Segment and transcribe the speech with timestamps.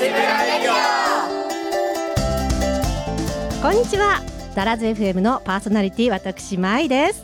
[0.00, 0.72] ゼブラレディ
[3.62, 4.22] こんにちは。
[4.54, 7.22] ダラズ FM のパーソナリティ私まいです。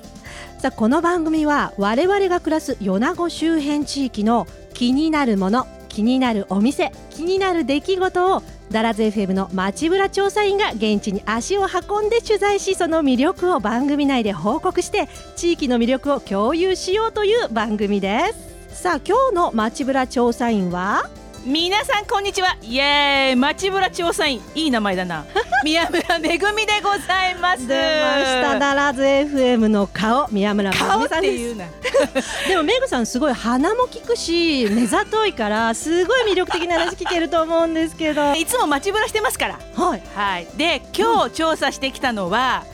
[0.59, 18.35] さあこの番組は我々が暮らす米子周辺地域の気になるもの気になるお店気になる出来事をダラズ FM の街ぶら調査員が現地に足を運んで取材しその魅力を番組内で報告して地域の魅力を共有しようという番組で
[18.69, 18.83] す。
[18.83, 21.09] さあ今日の街ぶら調査員は
[21.47, 22.57] 皆さんこんにちは。
[22.61, 23.37] イエーイ。
[23.37, 25.25] 街ぶら調査員いい名前だな。
[25.63, 27.69] 宮村めぐみでございます。
[27.69, 28.59] 出ました。
[28.59, 30.27] ダラズ FM の顔。
[30.33, 31.55] 宮村めぐみさんです。
[32.51, 38.23] でもメグさんすごい鼻も利くし目ざといからすごい魅力的な話聞けると思うんですけど。
[38.23, 39.59] は いいつも街ぶらしてますから。
[39.77, 40.49] はい。
[40.57, 42.65] で今日調査してきたのは、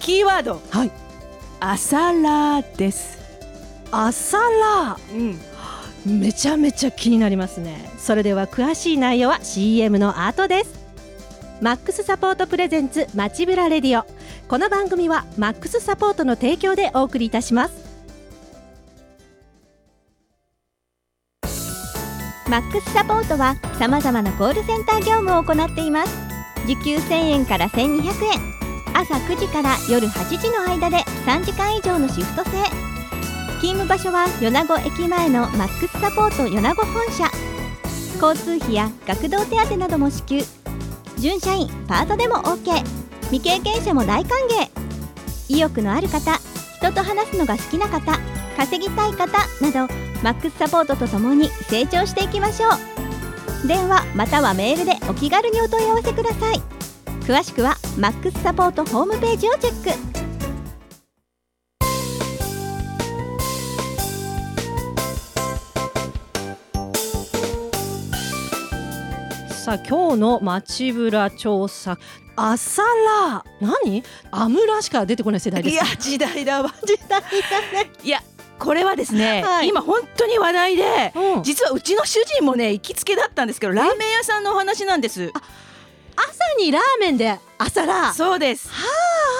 [0.00, 0.62] キーワード。
[0.70, 0.90] はい。
[1.60, 3.18] 朝ラーです。
[3.92, 5.38] 朝ラうん
[6.06, 7.90] めちゃめちゃ気になりますね。
[7.98, 10.86] それでは詳しい内容は CM の後です。
[11.60, 14.04] マックスサポートプレゼンツ街ぶらレディオ。
[14.46, 17.86] この番組はマックスサポートの提供でお送りいたします。
[22.48, 26.16] マックスサポートはさまざまなコールセンター業務を行っています。
[26.68, 28.56] 時給1000円から1200円。
[28.94, 32.50] 朝9時から夜8時の間で3時間以上のシフト制。
[33.56, 37.24] 勤務場所は米子駅前のマックスサポート米子本社。
[38.20, 40.40] 交通費や学童手当なども支給。
[41.18, 42.84] 準社員パートでも OK
[43.30, 44.68] 未経験者も大歓迎。
[45.48, 46.38] 意欲のある方
[46.78, 48.18] 人と話すのが好きな方
[48.58, 49.26] 稼ぎたい方
[49.62, 53.66] などマックスサポートとともに成長していきましょう。
[53.66, 56.60] 電話またはメールでお気軽にお問い合わせください。
[57.22, 60.15] 詳しくはマックスサポートホームページをチェック。
[69.66, 71.98] さあ今日の街ぶら調査。
[72.36, 74.04] 朝ラ何？
[74.30, 76.72] アムラしか出てこない世代ですいや時代だわ。
[76.86, 77.20] 時代だ
[77.72, 77.90] ね。
[78.04, 78.22] いや
[78.60, 79.68] これはですね、はい。
[79.70, 81.42] 今本当に話題でうん。
[81.42, 85.32] 実はうちの主人もね行きつけだったんですけどラーメン屋さんのお話なんです。
[86.14, 88.70] 朝にラーメンで朝ラそうです。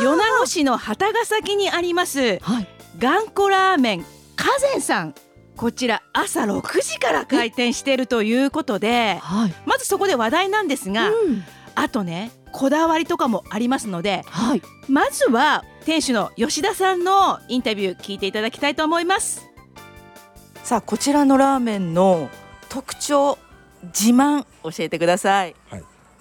[0.01, 2.69] 米子市の旗ヶ崎にありますはい。
[2.99, 5.15] 頑固ラーメンカゼンさん
[5.57, 9.55] こちら朝6時から開店しているということではい。
[9.65, 11.45] まずそこで話題なんですが、うん。
[11.75, 14.63] あとねこだわりとかもありますのではい。
[14.89, 19.47] まずは店主の吉田さんのインタビュー聞いていただきたいと思います。
[20.63, 22.29] さあこちらのラーメンの
[22.69, 23.39] 特徴
[23.85, 25.55] 自慢教えてください。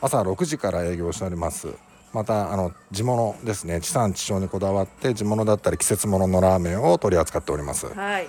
[0.01, 1.67] 朝6時から営業しております。
[2.13, 3.81] またあの地物ですね。
[3.81, 7.87] 地産地消にこだわって地物だったり季節物のラーメンを取り扱っております。
[7.87, 8.27] はい。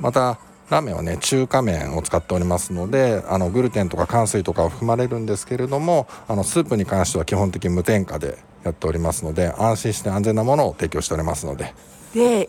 [0.00, 0.38] また
[0.70, 11.74] ラーメンはね中華麺を使っておりますのであのグルテンとか乾水とかを含まれるんですけれどもあのスープに関しては基本的に無添加でやっておりますので安心して安全なものを提供しておりますので。
[12.14, 12.48] で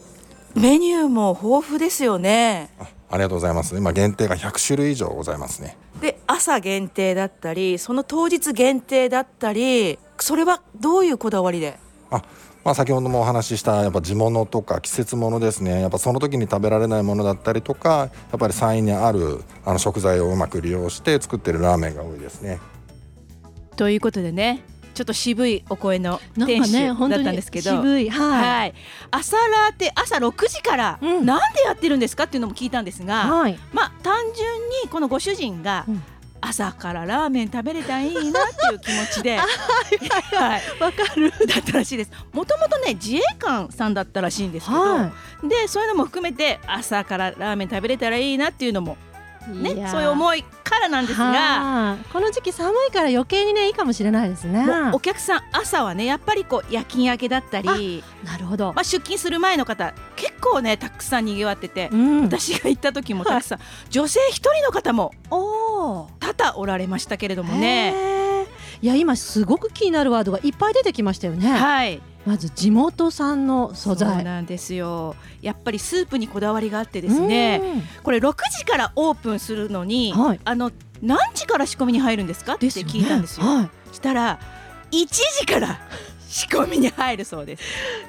[0.56, 2.72] メニューも豊富ですよね。
[2.80, 3.76] あありがとうございます。
[3.76, 5.78] 今限定が100種類以上ございますね。
[6.02, 11.80] で朝限定だったりその当日限定だったりそれはどういうこだわりで？
[12.12, 12.22] あ
[12.64, 15.82] まあ、先ほどもお話ししたやっぱ地物とか季節物ですね。
[15.82, 22.60] やっぱその時に食べられないものだったりとかやっぱり山陰にあるあの食材をうまく利用して作ってるラーメンが多いですね。
[23.76, 24.62] ということでね
[24.94, 28.74] ちょっと渋いお声のなんか店主だったんですけど、渋いはい、はい、
[29.12, 31.26] 朝ラーって朝6時からうん。
[31.26, 33.58] なんでやってるんですかっていうのも聞いたんですが、はい。
[33.72, 36.04] まあ単純にこのご主人がうん
[36.42, 39.38] 朝からラーメン食べれたらいいなっていう気持ちで、
[40.36, 41.32] はい、わかる。
[41.48, 42.12] だったらしいです。
[42.32, 45.12] もともとね自衛官さんだったらしいんですけど、は
[45.44, 49.09] でそういうのも含めて朝からラーメン食べれたらいいなっていうのもい
[49.48, 51.26] ねそういう思いからなんですが。
[51.26, 51.98] はあ。
[52.12, 54.66] この時期寒いから余計にねいいかもしれないですね。
[54.94, 62.22] お客さん朝はねやっぱりこう夜勤明けだったりなるほど、まあ、出勤する前の方結構ねたくさんにぎわってて、うん。
[62.24, 63.60] 私が行った時もたくさん、
[63.90, 68.20] 女性一人の方も多々おられましたけれどもね。
[68.82, 74.24] いや今すごく気になるワードがいっぱい出てきましたよね、はい、まず地元産の素材。
[74.24, 75.16] なんですよ。
[75.42, 77.82] やっぱりスープにこだわりがあってですねうん。
[78.04, 80.40] これ6時からオープンするのに、はい。
[80.46, 80.72] あの
[81.02, 82.54] 何時から仕込みに入るんですか？
[82.54, 83.46] って聞いたんですよ。
[83.48, 83.96] はい。
[83.96, 84.40] したら
[84.92, 85.80] 1時から
[86.28, 87.64] 仕込みに入るそうです。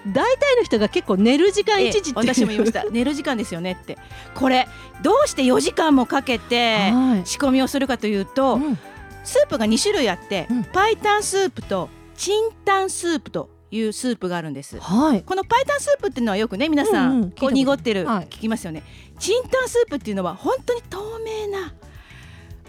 [0.07, 2.17] 大体の人が結構寝る時間ええ1時っていう。
[2.35, 2.85] 私も言いました。
[2.93, 3.97] 寝る時間ですよねって。
[4.35, 4.69] これ
[5.03, 7.27] どうして4時間もかけてはい。
[7.27, 8.79] 仕込みをするかというと、うん。
[9.25, 10.65] スープが2種類あって、うん。
[10.65, 14.79] パイタンスープとチンタンスープというスープがあるんです。
[14.79, 15.23] はい。
[15.23, 17.31] このパイタンスープっていうのはよくね皆さん、うんうん。
[17.33, 18.25] こう濁ってる、はい。
[18.25, 18.83] 聞きますよね。
[19.19, 21.73] チンタンスープっていうのは本当に透明な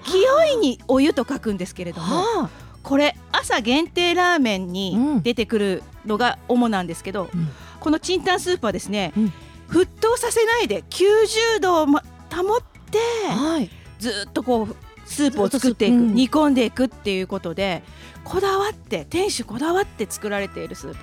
[0.04, 2.50] 清いにお湯と書くんですけれども、はあ。
[2.84, 7.50] これ朝限定ラーメンに出てくるのが主なんですけど、うん。
[7.80, 9.34] このチンタンスープはですね、うん。
[9.70, 12.60] 沸騰させないで90度をま保っ
[12.92, 13.00] て
[13.30, 13.70] はい。
[14.00, 14.76] ずっとこう
[15.12, 17.84] スープを作っていく、煮込んでいくっていうことで
[18.24, 20.98] こだわって店主こだわって作られているスープ。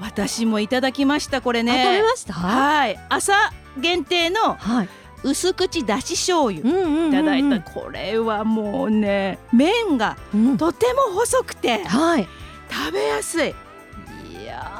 [0.00, 2.32] 私もいただきましたこれあ食べねました？
[2.32, 2.98] はい。
[3.08, 3.32] 朝
[3.78, 4.88] 限定のはい。
[5.22, 7.08] 薄口だし醤油うんうんうんうん。
[7.08, 7.60] いただいた。
[7.60, 10.56] これはもうね麺がうん。
[10.58, 12.28] とても細くてはい。
[12.70, 13.54] 食べやすい。
[14.42, 14.70] いや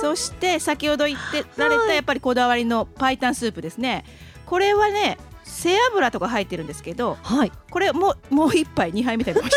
[0.00, 1.88] そして先ほど言ってられはい。
[1.88, 4.04] たやっぱりこだわりのパイタンスープですね。
[4.46, 7.52] これはね背脂とか入ってるんですけどはい。
[7.70, 9.48] これもうもう一杯二杯みたいにな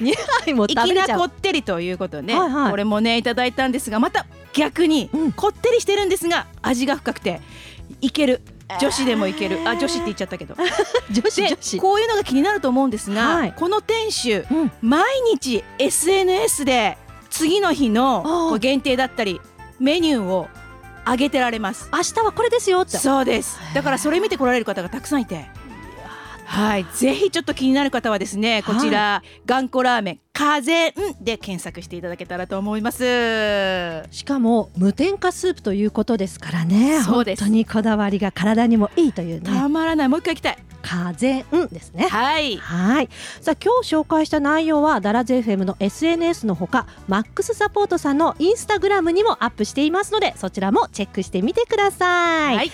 [0.00, 0.14] 二
[0.44, 0.86] 杯も食べちゃう。
[0.86, 2.70] 粋なこってりということでね、はいはい。
[2.70, 5.32] これもねいただいたんですがまた逆にうん。
[5.32, 7.40] こってりしてるんですが味が深くて
[8.00, 8.42] いける。
[8.80, 9.58] 女子でもいける。
[9.66, 10.54] あ女子って言っちゃったけど。
[11.10, 11.78] 女子で女子。
[11.78, 13.52] こういうのが気になると思うんですが、はい。
[13.52, 14.72] この店主うん。
[14.80, 16.96] 毎日 SNS で
[17.30, 19.40] 次の日あの限定だったり
[19.78, 20.48] メニューを
[21.10, 21.88] 上げてられます。
[21.92, 22.96] 明日はこれですよって。
[22.98, 23.58] そうです。
[23.74, 25.46] だからそれ見て来られる方がたくさんいて。
[26.46, 26.86] はい。
[26.94, 33.04] ぜひちょっと気になる方はですねこちら、頑固ラーメン風で検索していただけたらと思います。
[34.10, 37.02] しかも無添加スープということですからね。
[37.02, 37.40] そうです。
[37.42, 39.50] 本当にこだわりが体にもいいというね。
[39.50, 40.08] たまらない。
[40.08, 40.58] もう一回行きたい。
[40.80, 42.08] 風ですね。
[42.08, 42.56] はい。
[42.56, 43.10] はい。
[43.42, 52.70] さあ今日紹介した内容はダラゼ FM の SNS のほかマックスサポートさんのインスタグラムにもアップしていますのでそちらもチェックしてみてください、はい。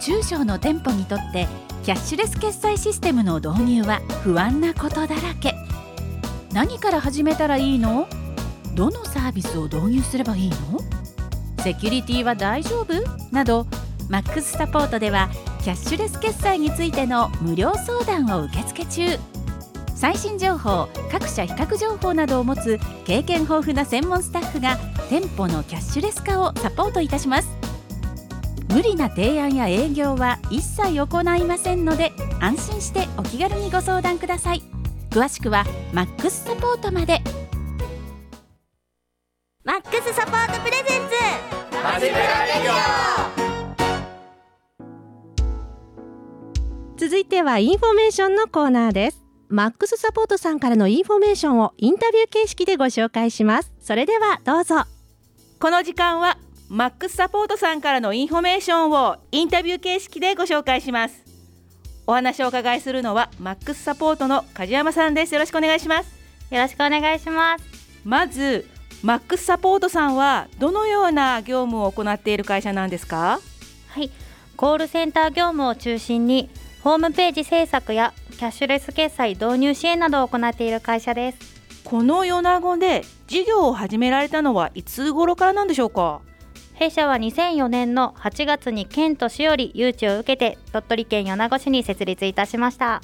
[0.00, 1.46] 中小の店舗にとって
[1.84, 5.54] キャッシュレス決済システムの導入は不安なことだらけ
[6.52, 8.08] 何から始めたらいいの？
[8.74, 10.56] どのサービスを導入すればいいの？
[11.62, 12.94] セキュリティは大丈夫？
[13.30, 13.66] など
[14.08, 15.28] マックスサポートでは
[15.62, 19.18] キャッシュレス決済についての無料相談を受付中。
[19.94, 24.78] 最新情報各社比較情報などを持つ経験豊富な専門スタッフが
[25.10, 27.50] 店舗のキャッシュレス化をサポートいたします。
[28.70, 34.62] 無理な提案や営業は一切行いませんので安心してお気軽にご相談ください。
[35.10, 37.18] 詳しくはマックスサポートまで。
[39.64, 41.16] マックスサポートプレゼンツ。
[46.96, 49.24] 続いてはインフォメーションのコーナーです。
[49.48, 53.72] マックスサポートさんからのインフォメーションをインタビュー形式でご紹介します。
[53.80, 54.84] それではどうぞ。
[55.58, 61.29] この時間はマックスサポートさんからのインフォメーションをインタビュー形式でご紹介します
[62.10, 65.34] お話をお伺いするのはマックスサポートの梶山さんです。
[65.34, 66.10] よろしくお願いします。
[66.50, 67.64] よろしくお願いします。
[68.04, 68.66] まず
[69.04, 73.38] マックスサポートさんはどのような業務を行っている会社なんですか？
[73.90, 74.10] はい、
[74.56, 76.50] コールセンター業務を中心に
[76.82, 81.38] ホームページ制作やキャッシュレス決済導入支援などを行っている会社です。
[81.84, 86.22] この米子で事業を始められたのはいつ頃からなんでしょうか？
[86.80, 93.02] 弊社は2004年の8月に県と市より誘致を受けて鳥取県米子市に設立いたしました。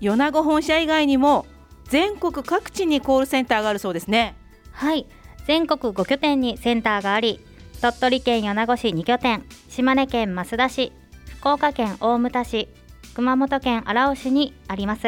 [0.00, 1.44] 米子本社以外にも
[1.90, 4.34] 全国各地にコールセンターがあるそうですね
[4.72, 5.06] はい、
[5.46, 7.38] 全国5拠点にセンターがあり、
[7.82, 10.92] 鳥取県米子市2拠点、島根県益田市、
[11.26, 12.70] 福岡県大牟田市、
[13.12, 15.06] 熊本県荒尾市にあります。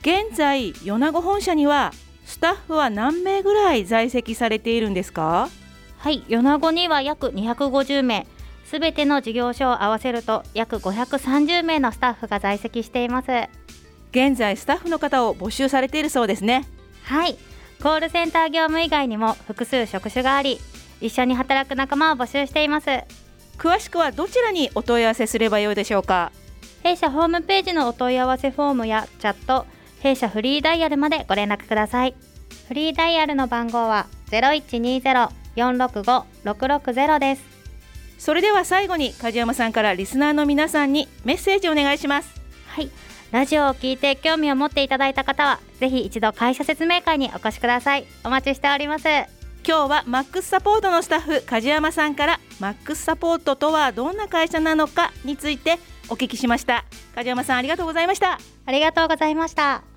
[0.00, 1.92] 現在米子本社には
[2.24, 5.48] スタッフは何名ぐらい在籍されているんですか？
[6.06, 8.28] はい、米子には約250名、
[8.64, 13.26] すべての事業所を合わせると約530名のスタッフが在籍しています。
[14.12, 16.64] 現在スタッフの方を募集されているそうですね
[17.02, 17.36] はい、
[17.82, 20.60] コールセンター業務以外にも複数職種があり、
[21.00, 22.88] 一緒に働く仲間を募集しています。
[23.58, 26.30] 詳しくはどちらにお問い合わせすればよいでしょうか？
[26.84, 29.66] 弊社ホームページのお問い合わせフォームやチャット、
[29.98, 32.14] 弊社フリーダイヤルまでご連絡ください。
[32.68, 34.06] フリーダイヤルの番号は
[35.56, 37.56] 0120-465-660です。
[38.18, 42.90] それでは最後に梶山さんからリスナーの皆さんにメッセージをお願いしますはい、
[43.30, 48.06] ラジオを聞いて興味を持っていただいた方は、ぜひ一度会社説明会にお越しください。
[48.24, 49.06] お待ちしております。
[49.66, 56.84] 今日はマックスサポートのスタッフ梶山さんからマックスサポートとはどんな会社なのかについてお聞きしました
[57.16, 59.95] 梶山さんありがとうございましたありがとうございました。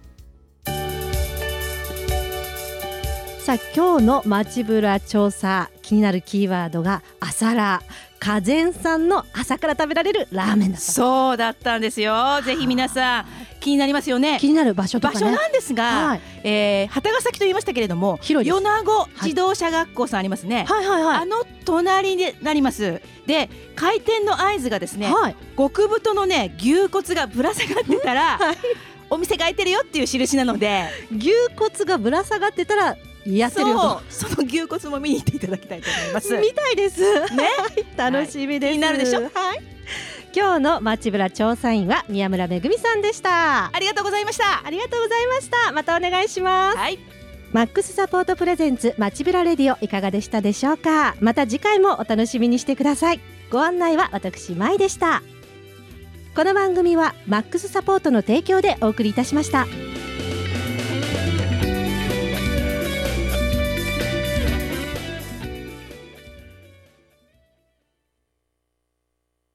[3.49, 8.19] さあ今日の街ブラ調査気になるキーワードが朝ラー。
[8.19, 10.85] 家前さんの朝から食べられるラーメンだった。
[10.85, 12.13] そうだったんですよ。
[12.45, 13.25] ぜひ皆さん
[13.59, 14.37] 気になりますよね。
[14.39, 15.25] 気になる場所と場かね。
[15.31, 16.21] 所なんですが、はい。
[16.43, 18.61] えー旗ヶ崎と言いましたけれども広いです。
[18.61, 21.17] 米子自動車学校さんありますね、はいはいはい。
[21.17, 23.01] あの隣になります。
[23.25, 25.35] で開店の合図がですね、はい。
[25.57, 28.57] 極太のね牛骨がぶら下がってたら、はい。
[29.09, 30.83] お店が開いてるよっていう印なので。
[31.11, 32.95] 牛骨がぶら下がってたら
[33.25, 34.01] やってるよと。
[34.09, 36.37] その牛骨も見に行っていただきたいと思います。
[36.37, 37.01] みたいです。
[37.35, 37.49] ね。
[37.97, 39.21] 楽しみです、気になるでしょ？
[39.21, 39.63] はい。
[40.35, 43.65] 今日の街ぶら調査員は宮村めぐみさんでした。
[43.65, 44.65] ありがとうございました。
[44.65, 45.71] ありがとうございました。
[45.71, 46.77] またお願いします。
[46.77, 46.99] はい。
[47.51, 51.15] マックスサポートプレゼンツ街ぶらレディオいかがでしたでしょうか？
[51.19, 53.19] また次回もお楽しみにしてください。
[53.49, 55.23] ご案内は私まいでした。
[56.35, 59.65] この番組はマックスサポートの提供でお送りいたしました